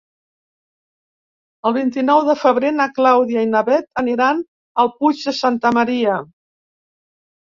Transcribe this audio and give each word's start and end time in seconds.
El 1.69 1.73
vint-i-nou 1.75 2.21
de 2.29 2.35
febrer 2.43 2.71
na 2.77 2.87
Clàudia 2.95 3.43
i 3.47 3.49
na 3.49 3.61
Bet 3.67 3.85
aniran 4.03 4.41
al 4.85 4.89
Puig 4.95 5.21
de 5.29 5.35
Santa 5.41 5.73
Maria. 5.79 6.17